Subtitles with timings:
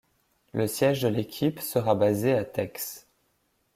[0.53, 3.05] Le siège de l'équipe sera basé à Theix.